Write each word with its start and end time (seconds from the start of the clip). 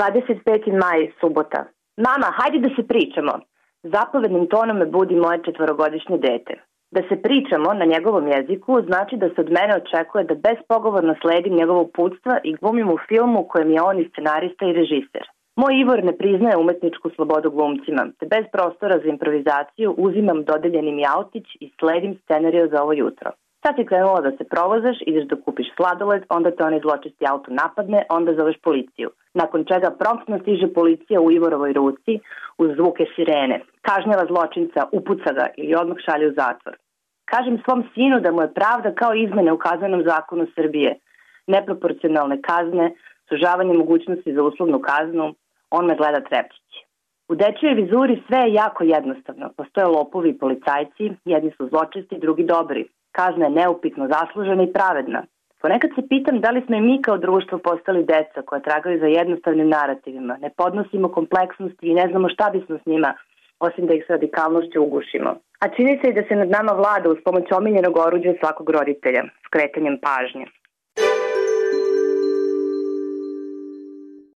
25. 0.00 0.72
maj, 0.82 1.00
subota. 1.20 1.60
Mama, 2.06 2.28
hajde 2.38 2.58
da 2.64 2.70
se 2.76 2.82
pričamo. 2.92 3.32
Zapovednim 3.82 4.46
tonom 4.46 4.76
me 4.78 4.86
budi 4.86 5.14
moje 5.16 5.42
četvorogodišnje 5.46 6.18
dete. 6.18 6.54
Da 6.94 7.00
se 7.08 7.22
pričamo 7.22 7.74
na 7.80 7.84
njegovom 7.84 8.28
jeziku 8.28 8.72
znači 8.88 9.16
da 9.16 9.28
se 9.28 9.38
od 9.44 9.50
mene 9.56 9.72
očekuje 9.80 10.24
da 10.24 10.42
bespogovorno 10.46 11.14
sledim 11.22 11.54
njegovo 11.60 11.80
uputstva 11.82 12.34
i 12.44 12.56
glumim 12.60 12.88
u 12.90 12.98
filmu 13.08 13.48
kojem 13.50 13.70
je 13.70 13.82
on 13.82 13.96
i 14.00 14.08
scenarista 14.10 14.64
i 14.66 14.76
režiser. 14.80 15.24
Moj 15.60 15.72
Ivor 15.80 16.04
ne 16.04 16.14
priznaje 16.20 16.56
umetničku 16.56 17.10
slobodu 17.10 17.50
glumcima, 17.50 18.02
te 18.18 18.26
bez 18.34 18.44
prostora 18.52 18.96
za 19.02 19.08
improvizaciju 19.08 19.94
uzimam 20.06 20.44
dodeljeni 20.44 20.92
mi 20.92 21.04
autić 21.16 21.46
i 21.60 21.72
sledim 21.78 22.12
scenariju 22.24 22.68
za 22.72 22.82
ovo 22.82 22.92
jutro. 22.92 23.30
Sad 23.62 23.74
si 23.76 23.84
krenula 23.84 24.20
da 24.20 24.30
se 24.36 24.44
provozaš, 24.44 24.96
ideš 25.06 25.24
da 25.30 25.36
kupiš 25.44 25.68
sladoled, 25.76 26.22
onda 26.28 26.50
te 26.50 26.64
onaj 26.64 26.80
zločesti 26.80 27.24
auto 27.30 27.50
napadne, 27.62 28.02
onda 28.08 28.34
zoveš 28.34 28.56
policiju. 28.62 29.10
Nakon 29.34 29.64
čega 29.64 29.90
promptno 29.98 30.38
stiže 30.38 30.72
policija 30.74 31.20
u 31.20 31.32
Ivorovoj 31.32 31.72
ruci 31.72 32.18
uz 32.58 32.70
zvuke 32.76 33.04
sirene. 33.14 33.60
Kažnjava 33.88 34.24
zločinca, 34.30 34.80
upuca 34.92 35.32
ga 35.38 35.46
ili 35.56 35.74
odmah 35.74 35.98
šalje 36.06 36.28
u 36.28 36.32
zatvor. 36.32 36.76
Kažem 37.24 37.62
svom 37.64 37.84
sinu 37.94 38.20
da 38.20 38.32
mu 38.32 38.42
je 38.42 38.54
pravda 38.54 38.94
kao 38.94 39.14
izmene 39.14 39.52
u 39.52 39.58
kaznenom 39.58 40.02
zakonu 40.06 40.46
Srbije. 40.54 40.94
Neproporcionalne 41.46 42.42
kazne, 42.42 42.94
sužavanje 43.28 43.74
mogućnosti 43.74 44.34
za 44.34 44.42
uslovnu 44.42 44.78
kaznu, 44.90 45.34
on 45.70 45.86
me 45.86 45.96
gleda 45.96 46.20
trepčići. 46.20 46.78
U 47.28 47.34
dečijoj 47.34 47.74
vizuri 47.74 48.22
sve 48.26 48.38
je 48.38 48.52
jako 48.52 48.84
jednostavno. 48.84 49.52
Postoje 49.56 49.86
lopovi 49.86 50.28
i 50.30 50.38
policajci, 50.38 51.04
jedni 51.24 51.50
su 51.56 51.68
zločesti, 51.68 52.18
drugi 52.18 52.44
dobri. 52.44 52.88
Kazna 53.12 53.44
je 53.44 53.50
neupitno 53.50 54.08
zaslužena 54.08 54.62
i 54.62 54.72
pravedna. 54.72 55.22
Ponekad 55.62 55.90
se 55.94 56.08
pitam 56.08 56.40
da 56.40 56.50
li 56.50 56.62
smo 56.66 56.76
i 56.76 56.80
mi 56.80 57.02
kao 57.02 57.18
društvo 57.18 57.58
postali 57.58 58.04
deca 58.04 58.42
koja 58.46 58.60
tragaju 58.60 59.00
za 59.00 59.06
jednostavnim 59.06 59.68
narativima, 59.68 60.36
ne 60.40 60.50
podnosimo 60.56 61.08
kompleksnosti 61.08 61.86
i 61.86 61.94
ne 61.94 62.08
znamo 62.10 62.28
šta 62.28 62.50
bismo 62.50 62.78
s 62.78 62.86
njima, 62.86 63.14
osim 63.60 63.86
da 63.86 63.94
ih 63.94 64.04
s 64.06 64.10
radikalnošću 64.10 64.82
ugušimo. 64.82 65.30
A 65.60 65.68
čini 65.68 65.98
se 66.02 66.08
i 66.08 66.14
da 66.14 66.22
se 66.28 66.34
nad 66.36 66.48
nama 66.48 66.72
vlada 66.72 67.10
uz 67.10 67.18
pomoć 67.24 67.52
omiljenog 67.52 67.96
oruđa 67.96 68.32
svakog 68.40 68.70
roditelja, 68.70 69.22
skretanjem 69.46 69.98
pažnje. 70.06 70.46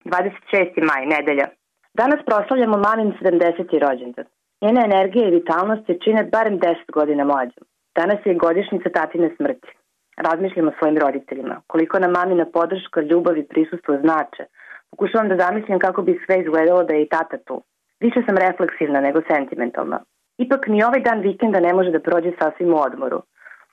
26. 0.05 0.83
maj, 0.89 1.05
nedelja. 1.05 1.47
Danas 1.93 2.19
proslavljamo 2.25 2.77
mamin 2.77 3.13
70. 3.21 3.79
rođendan. 3.87 4.25
Njena 4.61 4.81
energija 4.85 5.27
i 5.27 5.31
vitalnost 5.31 5.89
je 5.89 5.99
čine 6.03 6.23
barem 6.23 6.59
10 6.59 6.75
godina 6.93 7.23
mlađom. 7.23 7.63
Danas 7.95 8.19
je 8.25 8.41
godišnjica 8.45 8.89
tatine 8.89 9.29
smrti. 9.35 9.67
Razmišljam 10.17 10.67
o 10.67 10.71
svojim 10.79 10.97
roditeljima. 10.97 11.61
Koliko 11.67 11.99
nam 11.99 12.11
mamina 12.11 12.45
podrška, 12.53 13.01
ljubav 13.01 13.37
i 13.37 13.47
prisustvo 13.47 13.97
znače. 14.03 14.43
Pokušavam 14.91 15.29
da 15.29 15.37
zamislim 15.43 15.79
kako 15.79 16.01
bi 16.01 16.21
sve 16.25 16.39
izgledalo 16.41 16.83
da 16.83 16.93
je 16.93 17.03
i 17.03 17.09
tata 17.09 17.37
tu. 17.37 17.63
Više 17.99 18.19
sam 18.27 18.37
refleksivna 18.37 19.01
nego 19.01 19.21
sentimentalna. 19.31 19.99
Ipak 20.37 20.67
ni 20.67 20.83
ovaj 20.83 21.01
dan 21.01 21.19
vikenda 21.19 21.59
ne 21.59 21.73
može 21.73 21.91
da 21.91 21.99
prođe 21.99 22.31
sasvim 22.39 22.73
u 22.73 22.79
odmoru. 22.87 23.21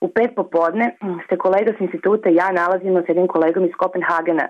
U 0.01 0.09
pet 0.09 0.31
popodne 0.37 0.87
se 1.29 1.37
kolega 1.37 1.73
s 1.79 1.81
instituta 1.81 2.29
ja 2.29 2.49
nalazimo 2.53 3.03
s 3.03 3.09
jednim 3.09 3.27
kolegom 3.27 3.65
iz 3.65 3.75
Kopenhagena 3.79 4.49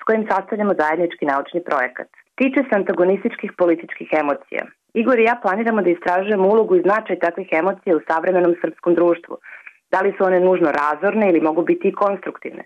s 0.00 0.02
kojim 0.06 0.26
sastavljamo 0.30 0.74
zajednički 0.78 1.26
naučni 1.26 1.64
projekat. 1.64 2.08
Tiče 2.38 2.60
se 2.64 2.76
antagonističkih 2.80 3.50
političkih 3.60 4.08
emocija. 4.22 4.62
Igor 5.00 5.18
i 5.18 5.28
ja 5.30 5.36
planiramo 5.42 5.82
da 5.82 5.90
istražujemo 5.90 6.48
ulogu 6.48 6.76
i 6.76 6.84
značaj 6.86 7.18
takvih 7.18 7.48
emocija 7.52 7.96
u 7.96 8.04
savremenom 8.08 8.54
srpskom 8.60 8.94
društvu. 8.94 9.34
Da 9.92 9.98
li 10.00 10.14
su 10.16 10.24
one 10.24 10.40
nužno 10.40 10.68
razorne 10.82 11.28
ili 11.28 11.40
mogu 11.48 11.62
biti 11.62 11.88
i 11.88 11.98
konstruktivne? 12.02 12.64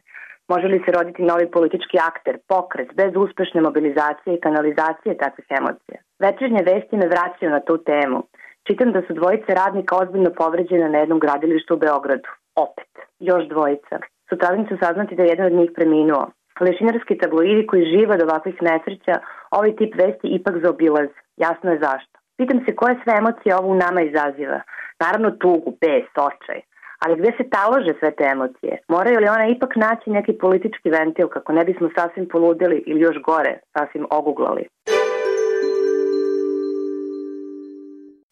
Može 0.53 0.67
li 0.69 0.83
se 0.85 0.91
roditi 0.93 1.29
novi 1.31 1.51
politički 1.51 1.97
akter, 2.11 2.35
pokret, 2.49 2.89
bez 3.01 3.13
uspešne 3.25 3.61
mobilizacije 3.61 4.31
i 4.35 4.41
kanalizacije 4.47 5.21
takvih 5.25 5.47
emocija? 5.61 5.99
Večernje 6.27 6.63
vesti 6.71 6.97
me 6.97 7.13
vraćaju 7.15 7.51
na 7.51 7.61
tu 7.61 7.75
temu. 7.91 8.19
Čitam 8.67 8.93
da 8.93 9.01
su 9.07 9.13
dvojice 9.21 9.55
radnika 9.63 9.97
ozbiljno 10.03 10.31
povređene 10.43 10.89
na 10.89 10.99
jednom 10.99 11.19
gradilištu 11.19 11.75
u 11.75 11.83
Beogradu. 11.85 12.29
Opet. 12.67 12.93
Još 13.19 13.45
dvojica. 13.49 13.97
Sutradan 14.29 14.67
ću 14.69 14.75
saznati 14.83 15.17
da 15.17 15.23
je 15.23 15.29
jedan 15.29 15.47
od 15.47 15.59
njih 15.61 15.71
preminuo. 15.75 16.25
Lešinarski 16.61 17.19
tabloidi 17.19 17.67
koji 17.67 17.91
žive 17.95 18.15
od 18.15 18.23
ovakvih 18.23 18.63
nesreća 18.63 19.15
ovaj 19.57 19.77
tip 19.77 19.93
vesti 20.03 20.27
ipak 20.39 20.55
zaobilaz. 20.65 21.09
Jasno 21.37 21.71
je 21.71 21.79
zašto. 21.79 22.15
Pitam 22.37 22.61
se 22.67 22.77
koje 22.77 23.01
sve 23.03 23.13
emocije 23.23 23.57
ovo 23.57 23.69
u 23.69 23.81
nama 23.85 24.01
izaziva. 24.03 24.61
Naravno 25.01 25.31
tugu, 25.31 25.71
bes, 25.81 26.09
očaj. 26.29 26.61
Ali 27.03 27.19
gde 27.21 27.31
se 27.37 27.51
talože 27.51 27.93
sve 27.99 28.11
te 28.11 28.25
emocije? 28.25 28.73
Moraju 28.89 29.19
li 29.21 29.29
one 29.29 29.51
ipak 29.51 29.77
naći 29.77 30.11
neki 30.11 30.33
politički 30.33 30.91
ventil 30.91 31.29
kako 31.29 31.53
ne 31.53 31.65
bismo 31.65 31.89
sasvim 31.97 32.29
poludili 32.29 32.85
ili 32.87 33.01
još 33.01 33.17
gore, 33.29 33.59
sasvim 33.79 34.07
oguglali? 34.11 34.65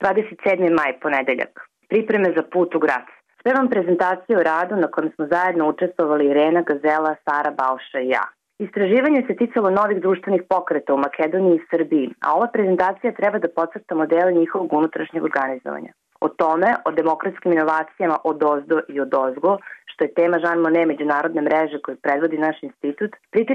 27. 0.00 0.70
maj, 0.78 0.92
ponedeljak. 1.00 1.52
Pripreme 1.88 2.32
za 2.36 2.42
put 2.52 2.74
u 2.74 2.78
grad. 2.78 3.06
Spevam 3.40 3.68
prezentaciju 3.68 4.38
o 4.38 4.42
radu 4.42 4.76
na 4.76 4.88
kojem 4.90 5.12
smo 5.14 5.26
zajedno 5.26 5.68
učestvovali 5.68 6.26
Irena 6.26 6.62
Gazela, 6.62 7.14
Sara 7.24 7.50
Balša 7.50 8.00
i 8.00 8.08
ja. 8.08 8.24
Istraživanje 8.66 9.20
se 9.26 9.34
ticalo 9.36 9.70
novih 9.70 10.00
društvenih 10.00 10.42
pokreta 10.48 10.94
u 10.94 10.98
Makedoniji 10.98 11.54
i 11.56 11.66
Srbiji, 11.70 12.10
a 12.20 12.34
ova 12.36 12.48
prezentacija 12.54 13.12
treba 13.12 13.38
da 13.38 13.54
podcrta 13.56 13.94
modele 13.94 14.32
njihovog 14.32 14.72
unutrašnjeg 14.72 15.24
organizovanja. 15.24 15.92
O 16.20 16.28
tome, 16.28 16.74
o 16.84 16.90
demokratskim 16.90 17.52
inovacijama 17.52 18.16
od 18.24 18.42
ozdo 18.42 18.80
i 18.88 19.00
od 19.00 19.14
ozgo, 19.14 19.58
što 19.84 20.04
je 20.04 20.14
tema 20.14 20.36
Jean 20.42 20.60
Monnet 20.60 20.88
međunarodne 20.88 21.42
mreže 21.42 21.78
koju 21.84 21.96
predvodi 21.96 22.38
naš 22.38 22.62
institut, 22.62 23.10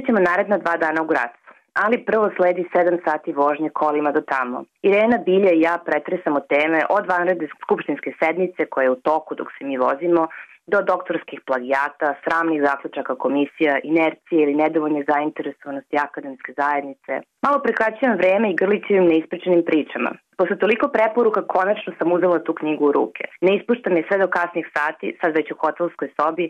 ćemo 0.05 0.19
naredna 0.19 0.57
dva 0.57 0.77
dana 0.77 1.01
u 1.01 1.05
Gracu 1.05 1.45
ali 1.83 2.05
prvo 2.05 2.29
sledi 2.35 2.63
7 2.73 2.99
sati 3.07 3.33
vožnje 3.33 3.69
kolima 3.69 4.11
do 4.11 4.21
tamo. 4.21 4.63
Irena 4.81 5.17
Bilja 5.25 5.51
i 5.53 5.61
ja 5.61 5.75
pretresamo 5.85 6.39
teme 6.39 6.79
od 6.89 7.03
vanredne 7.07 7.47
skupštinske 7.63 8.11
sednice 8.19 8.65
koje 8.65 8.85
je 8.85 8.91
u 8.91 9.01
toku 9.09 9.35
dok 9.35 9.47
se 9.57 9.65
mi 9.65 9.77
vozimo, 9.77 10.27
do 10.67 10.81
doktorskih 10.81 11.39
plagijata, 11.47 12.15
sramnih 12.23 12.61
zaključaka 12.67 13.15
komisija, 13.15 13.79
inercije 13.83 14.43
ili 14.43 14.61
nedovoljne 14.63 15.03
zainteresovanosti 15.11 15.95
akademske 16.07 16.51
zajednice. 16.61 17.11
Malo 17.45 17.57
prekraćujem 17.65 18.17
vreme 18.17 18.51
i 18.51 18.59
grlićevim 18.61 19.05
neispričanim 19.13 19.63
pričama. 19.69 20.11
Posle 20.37 20.57
toliko 20.63 20.87
preporuka 20.87 21.47
konačno 21.55 21.93
sam 21.97 22.11
uzela 22.11 22.43
tu 22.43 22.53
knjigu 22.53 22.85
u 22.85 22.91
ruke. 22.91 23.23
Ne 23.41 23.51
ispuštam 23.57 23.97
je 23.97 24.05
sve 24.07 24.17
do 24.17 24.27
kasnih 24.27 24.65
sati, 24.75 25.17
sad 25.21 25.35
već 25.35 25.51
u 25.51 25.59
hotelskoj 25.63 26.09
sobi, 26.17 26.45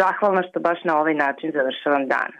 zahvalna 0.00 0.42
što 0.48 0.60
baš 0.60 0.78
na 0.84 1.00
ovaj 1.00 1.14
način 1.14 1.52
završavam 1.54 2.04
dan. 2.08 2.30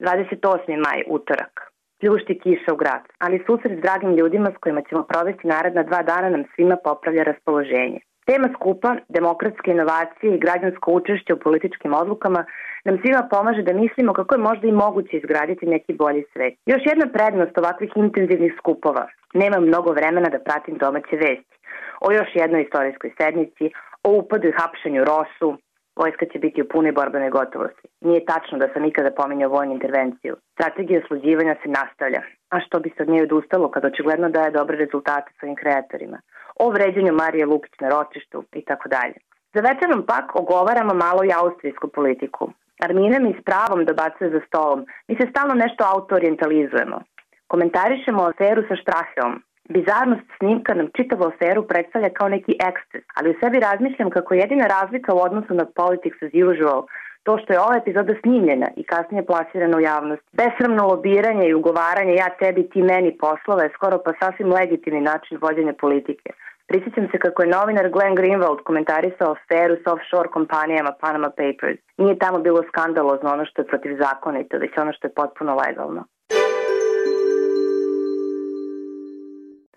28. 0.00 0.76
maj, 0.84 1.02
utorak. 1.06 1.65
Pljušti 2.00 2.38
kiša 2.42 2.72
u 2.72 2.76
grad, 2.76 3.02
ali 3.18 3.44
susret 3.46 3.78
s 3.78 3.82
dragim 3.82 4.16
ljudima 4.16 4.50
s 4.54 4.58
kojima 4.60 4.82
ćemo 4.88 5.02
provesti 5.02 5.46
naredna 5.46 5.82
dva 5.82 6.02
dana 6.02 6.28
nam 6.30 6.44
svima 6.54 6.76
popravlja 6.84 7.22
raspoloženje. 7.22 8.00
Tema 8.30 8.48
skupa, 8.56 8.90
demokratske 9.08 9.70
inovacije 9.70 10.34
i 10.34 10.42
građansko 10.44 10.92
učešće 10.92 11.34
u 11.34 11.42
političkim 11.46 11.94
odlukama 11.94 12.44
nam 12.84 12.98
svima 13.02 13.28
pomaže 13.30 13.62
da 13.62 13.72
mislimo 13.72 14.12
kako 14.12 14.34
je 14.34 14.46
možda 14.48 14.66
i 14.68 14.78
moguće 14.84 15.16
izgraditi 15.16 15.72
neki 15.74 15.92
bolji 15.92 16.24
svet. 16.32 16.54
Još 16.66 16.82
jedna 16.86 17.06
prednost 17.16 17.58
ovakvih 17.58 17.90
intenzivnih 17.96 18.52
skupova. 18.58 19.04
Nemam 19.34 19.62
mnogo 19.64 19.90
vremena 19.92 20.28
da 20.28 20.44
pratim 20.46 20.74
domaće 20.78 21.16
vesti. 21.16 21.56
O 22.00 22.12
još 22.12 22.30
jednoj 22.34 22.62
istorijskoj 22.62 23.10
sednici, 23.18 23.64
o 24.04 24.10
upadu 24.20 24.48
i 24.48 24.56
hapšenju 24.58 25.04
Rosu, 25.10 25.48
Vojska 25.96 26.26
će 26.32 26.38
biti 26.38 26.62
u 26.62 26.68
punoj 26.68 26.92
borbenoj 26.92 27.30
gotovosti. 27.30 27.88
Nije 28.00 28.24
tačno 28.24 28.58
da 28.58 28.68
sam 28.72 28.84
ikada 28.84 29.10
pominjao 29.10 29.50
vojnu 29.50 29.72
intervenciju. 29.72 30.36
Strategija 30.52 31.00
sluđivanja 31.06 31.54
se 31.62 31.68
nastavlja. 31.68 32.22
A 32.50 32.60
što 32.60 32.80
bi 32.80 32.92
se 32.96 33.02
od 33.02 33.08
nje 33.08 33.22
odustalo 33.22 33.70
kad 33.70 33.84
očigledno 33.84 34.28
daje 34.28 34.50
dobre 34.50 34.76
rezultate 34.76 35.32
svojim 35.38 35.56
kreatorima? 35.56 36.18
O 36.62 36.70
vređanju 36.70 37.12
Marije 37.12 37.46
Lukić 37.46 37.74
na 37.80 37.88
ročištu 37.88 38.44
i 38.52 38.64
tako 38.64 38.88
dalje. 38.88 39.18
Za 39.54 39.60
večerom 39.68 40.06
pak 40.06 40.26
ogovaramo 40.40 40.94
malo 40.94 41.24
i 41.24 41.36
austrijsku 41.40 41.88
politiku. 41.88 42.52
Armina 42.86 43.18
mi 43.18 43.36
s 43.40 43.44
pravom 43.44 43.84
dobacuje 43.84 44.30
za 44.30 44.40
stolom. 44.46 44.86
Mi 45.08 45.14
se 45.16 45.26
stalno 45.30 45.54
nešto 45.54 45.84
auto-orientalizujemo. 45.92 46.98
Komentarišemo 47.46 48.22
aferu 48.22 48.62
sa 48.68 48.76
Štraheom, 48.76 49.42
Bizarnost 49.68 50.26
snimka 50.38 50.74
nam 50.74 50.88
čitavu 50.96 51.24
aferu 51.24 51.62
predstavlja 51.66 52.10
kao 52.18 52.28
neki 52.28 52.54
eksces, 52.70 53.04
ali 53.16 53.30
u 53.30 53.38
sebi 53.40 53.60
razmišljam 53.60 54.10
kako 54.10 54.34
je 54.34 54.40
jedina 54.40 54.66
razlika 54.66 55.14
u 55.14 55.18
odnosu 55.18 55.54
na 55.54 55.64
politics 55.64 56.22
as 56.22 56.34
usual 56.50 56.82
to 57.26 57.38
što 57.42 57.52
je 57.52 57.60
ova 57.60 57.76
epizoda 57.82 58.14
snimljena 58.22 58.68
i 58.76 58.82
kasnije 58.92 59.26
plasirana 59.26 59.76
u 59.78 59.80
javnost. 59.80 60.22
Besramno 60.40 60.82
lobiranje 60.92 61.46
i 61.48 61.54
ugovaranje 61.54 62.14
ja 62.14 62.28
tebi 62.40 62.62
ti 62.72 62.82
meni 62.82 63.18
poslova 63.24 63.62
je 63.62 63.74
skoro 63.76 63.96
pa 64.04 64.10
sasvim 64.20 64.52
legitimni 64.58 65.00
način 65.00 65.38
vođenja 65.40 65.74
politike. 65.84 66.30
Prisjećam 66.68 67.06
se 67.12 67.18
kako 67.18 67.42
je 67.42 67.54
novinar 67.56 67.86
Glenn 67.94 68.16
Greenwald 68.16 68.60
komentarisao 68.68 69.34
aferu 69.36 69.74
s 69.82 69.86
offshore 69.92 70.28
kompanijama 70.36 70.92
Panama 71.00 71.30
Papers. 71.40 71.80
Nije 71.98 72.18
tamo 72.18 72.38
bilo 72.38 72.60
skandalozno 72.70 73.32
ono 73.32 73.44
što 73.44 73.62
je 73.62 73.70
protivzakonito, 73.72 74.58
već 74.58 74.72
ono 74.78 74.92
što 74.92 75.06
je 75.06 75.14
potpuno 75.20 75.52
legalno. 75.62 76.04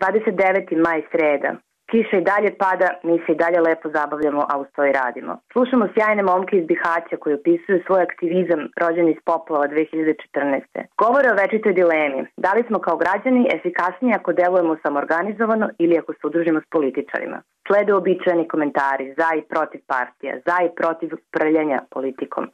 29. 0.00 0.76
maj 0.86 1.02
sreda. 1.12 1.50
Kiša 1.90 2.16
i 2.18 2.26
dalje 2.30 2.50
pada, 2.58 2.88
mi 3.02 3.16
se 3.18 3.32
i 3.32 3.40
dalje 3.42 3.60
lepo 3.60 3.88
zabavljamo, 3.96 4.42
a 4.50 4.58
uz 4.62 4.66
to 4.74 4.84
i 4.84 4.92
radimo. 4.92 5.32
Slušamo 5.52 5.88
sjajne 5.94 6.22
momke 6.22 6.54
iz 6.56 6.64
Bihaća 6.66 7.16
koji 7.20 7.34
opisuju 7.34 7.82
svoj 7.86 8.02
aktivizam 8.02 8.60
rođen 8.82 9.08
iz 9.08 9.20
poplava 9.24 9.66
2014. 9.68 10.60
Govore 11.02 11.28
o 11.30 11.38
večitoj 11.42 11.72
dilemi. 11.72 12.20
Da 12.44 12.50
li 12.52 12.62
smo 12.68 12.78
kao 12.78 12.96
građani 12.96 13.50
efikasniji 13.56 14.12
ako 14.18 14.32
delujemo 14.32 14.76
samorganizovano 14.82 15.66
ili 15.78 15.98
ako 15.98 16.12
se 16.12 16.26
udružimo 16.26 16.60
s 16.60 16.68
političarima? 16.70 17.42
Slede 17.66 17.92
običajni 17.94 18.48
komentari 18.48 19.14
za 19.18 19.28
i 19.38 19.42
protiv 19.52 19.80
partija, 19.86 20.32
za 20.46 20.56
i 20.66 20.74
protiv 20.80 21.10
prljanja 21.34 21.78
politikom. 21.90 22.44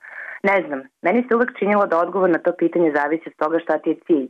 Ne 0.43 0.56
znam, 0.66 0.81
meni 1.02 1.25
se 1.28 1.34
uvek 1.37 1.50
činilo 1.58 1.87
da 1.87 1.98
odgovor 1.98 2.31
na 2.31 2.38
to 2.38 2.52
pitanje 2.62 2.93
zavisi 2.98 3.26
od 3.26 3.37
toga 3.43 3.58
šta 3.58 3.78
ti 3.78 3.90
je 3.90 4.00
cilj 4.06 4.28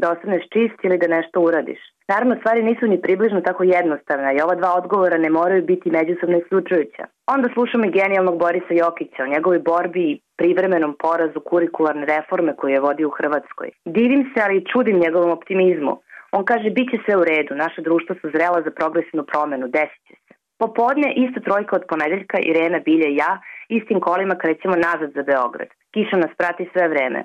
da 0.00 0.12
ostaneš 0.12 0.42
čist 0.54 0.78
ili 0.82 0.98
da 0.98 1.06
nešto 1.16 1.40
uradiš. 1.40 1.80
Naravno, 2.08 2.34
stvari 2.40 2.62
nisu 2.62 2.86
ni 2.86 3.02
približno 3.02 3.40
tako 3.40 3.62
jednostavne 3.64 4.36
i 4.36 4.42
ova 4.44 4.54
dva 4.54 4.70
odgovora 4.80 5.18
ne 5.18 5.30
moraju 5.30 5.62
biti 5.64 5.90
međusobno 5.90 6.38
isključujuća. 6.38 7.04
Onda 7.34 7.48
slušamo 7.54 7.84
i 7.84 7.94
genijalnog 8.00 8.38
Borisa 8.38 8.74
Jokića 8.82 9.22
o 9.22 9.32
njegovoj 9.34 9.58
borbi 9.58 10.02
i 10.10 10.20
privremenom 10.36 10.96
porazu 10.98 11.40
kurikularne 11.40 12.06
reforme 12.06 12.56
koju 12.56 12.70
je 12.72 12.80
vodio 12.80 13.08
u 13.08 13.16
Hrvatskoj. 13.18 13.68
Divim 13.84 14.22
se, 14.30 14.38
ali 14.44 14.56
i 14.56 14.66
čudim 14.72 14.98
njegovom 14.98 15.30
optimizmu. 15.30 15.94
On 16.36 16.44
kaže, 16.44 16.70
bit 16.70 16.90
će 16.90 16.98
sve 17.04 17.16
u 17.16 17.24
redu, 17.24 17.54
naša 17.54 17.80
društva 17.82 18.14
su 18.20 18.26
zrela 18.34 18.62
za 18.66 18.70
progresivnu 18.70 19.24
promenu, 19.32 19.68
desit 19.68 20.02
će 20.08 20.14
se. 20.24 20.34
Popodne 20.58 21.08
isto 21.24 21.40
trojka 21.40 21.76
od 21.76 21.84
ponedeljka, 21.88 22.38
Irena, 22.50 22.78
Bilje 22.86 23.08
i 23.10 23.16
ja, 23.16 23.32
istim 23.68 24.00
kolima 24.00 24.34
krećemo 24.42 24.76
nazad 24.88 25.10
za 25.16 25.22
Beograd. 25.22 25.68
Kiša 25.94 26.16
nas 26.16 26.32
prati 26.38 26.68
sve 26.72 26.88
vreme. 26.88 27.24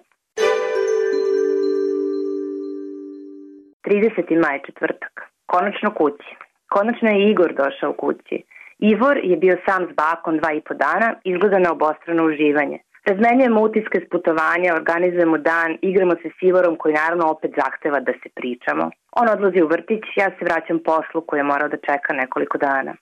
30. 3.89 4.41
maj 4.45 4.59
četvrtak. 4.65 5.13
Konačno 5.45 5.89
kući. 5.94 6.30
Konačno 6.74 7.09
je 7.09 7.30
Igor 7.31 7.53
došao 7.53 7.94
kući. 7.94 8.38
Ivor 8.80 9.18
je 9.24 9.38
bio 9.38 9.57
sam 9.65 9.81
s 9.89 9.95
bakom 9.95 10.38
dva 10.38 10.51
i 10.53 10.62
po 10.62 10.74
dana, 10.74 11.15
izgleda 11.24 11.59
na 11.59 11.71
obostrano 11.71 12.25
uživanje. 12.25 12.77
Razmenjujemo 13.09 13.62
utiske 13.62 13.97
s 14.00 14.09
putovanja, 14.12 14.75
organizujemo 14.81 15.38
dan, 15.38 15.77
igramo 15.81 16.13
se 16.21 16.30
s 16.30 16.38
Ivorom 16.41 16.75
koji 16.75 16.94
naravno 16.94 17.31
opet 17.31 17.51
zahteva 17.62 18.00
da 18.00 18.13
se 18.21 18.30
pričamo. 18.36 18.91
On 19.19 19.30
odlazi 19.36 19.62
u 19.62 19.68
vrtić, 19.68 20.03
ja 20.15 20.30
se 20.36 20.45
vraćam 20.50 20.80
poslu 20.89 21.21
koji 21.27 21.39
je 21.39 21.50
morao 21.51 21.69
da 21.69 21.77
čeka 21.77 22.13
nekoliko 22.13 22.57
dana. 22.57 22.94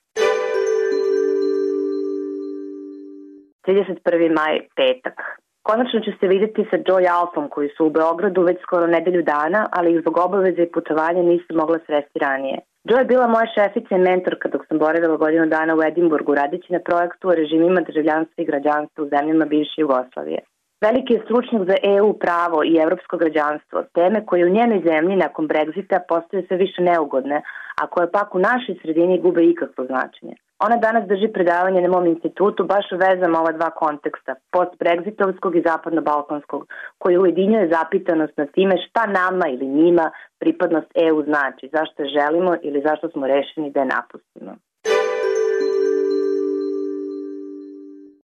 31. 3.66 4.34
maj, 4.38 4.60
petak. 4.76 5.18
Konačno 5.62 6.00
ću 6.00 6.10
se 6.20 6.26
videti 6.28 6.66
sa 6.70 6.76
Joy 6.76 7.04
Alfom 7.18 7.48
koji 7.48 7.68
su 7.76 7.86
u 7.86 7.90
Beogradu 7.90 8.42
već 8.42 8.58
skoro 8.62 8.86
nedelju 8.86 9.22
dana, 9.22 9.68
ali 9.72 9.92
ih 9.92 10.00
zbog 10.00 10.16
obaveze 10.16 10.62
i 10.62 10.72
putovanja 10.72 11.22
nisam 11.22 11.56
mogla 11.56 11.78
sresti 11.86 12.18
ranije. 12.18 12.58
Joy 12.88 12.98
je 12.98 13.04
bila 13.04 13.26
moja 13.26 13.46
šefica 13.54 13.96
i 13.96 14.04
mentorka 14.08 14.48
dok 14.48 14.66
sam 14.66 14.78
boravila 14.78 15.16
godinu 15.16 15.46
dana 15.46 15.74
u 15.74 15.82
Edimburgu 15.82 16.34
radići 16.34 16.72
na 16.72 16.80
projektu 16.88 17.28
o 17.28 17.34
režimima 17.34 17.80
državljanstva 17.80 18.42
i 18.42 18.46
građanstva 18.50 19.04
u 19.04 19.08
zemljama 19.08 19.44
bivše 19.44 19.80
Jugoslavije. 19.80 20.40
Veliki 20.80 21.12
je 21.14 21.22
stručnjak 21.24 21.62
za 21.70 21.76
EU 21.96 22.12
pravo 22.24 22.58
i 22.64 22.76
evropsko 22.84 23.16
građanstvo, 23.16 23.82
teme 23.94 24.26
koje 24.26 24.46
u 24.46 24.54
njenoj 24.58 24.80
zemlji 24.90 25.16
nakon 25.16 25.48
Brexita 25.48 25.98
postaju 26.08 26.46
sve 26.46 26.56
više 26.56 26.82
neugodne, 26.82 27.42
a 27.80 27.86
koje 27.86 28.12
pak 28.12 28.34
u 28.34 28.38
našoj 28.38 28.74
sredini 28.82 29.20
gube 29.20 29.42
ikakvo 29.44 29.84
značenje. 29.84 30.34
Ona 30.66 30.76
danas 30.76 31.04
drži 31.08 31.28
predavanje 31.32 31.80
na 31.80 31.88
mom 31.88 32.06
institutu 32.06 32.64
baš 32.64 32.86
u 32.92 32.96
vezama 32.96 33.40
ova 33.40 33.52
dva 33.52 33.70
konteksta, 33.70 34.34
post-brexitovskog 34.52 35.56
i 35.56 35.62
zapadno-balkanskog, 35.62 36.62
koji 36.98 37.18
ujedinjuje 37.18 37.70
zapitanost 37.72 38.36
na 38.36 38.46
time 38.46 38.74
šta 38.88 39.06
nama 39.06 39.48
ili 39.48 39.66
njima 39.66 40.10
pripadnost 40.38 40.90
EU 40.94 41.22
znači, 41.22 41.70
zašto 41.72 42.02
je 42.02 42.08
želimo 42.08 42.56
ili 42.62 42.82
zašto 42.86 43.10
smo 43.10 43.26
rešeni 43.26 43.70
da 43.70 43.80
je 43.80 43.86
napustimo. 43.86 44.52